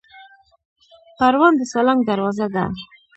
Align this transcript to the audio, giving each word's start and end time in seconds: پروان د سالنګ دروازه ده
پروان 1.17 1.53
د 1.57 1.61
سالنګ 1.71 2.01
دروازه 2.09 2.47
ده 2.55 2.65